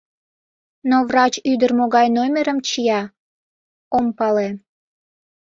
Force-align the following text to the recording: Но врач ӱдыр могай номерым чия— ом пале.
Но 0.89 0.97
врач 1.09 1.33
ӱдыр 1.51 1.71
могай 1.79 2.07
номерым 2.15 2.57
чия— 2.67 3.01
ом 3.97 4.05
пале. 4.17 4.47